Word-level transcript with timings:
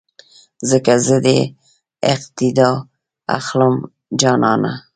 ځکه 0.69 0.93
زه 1.05 1.15
دې 1.25 1.39
اقتیدا 2.13 2.69
اخلم 3.37 3.73
جانانه 4.21 4.73